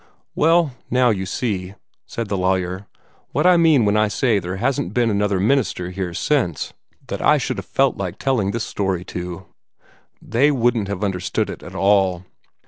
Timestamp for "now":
0.89-1.11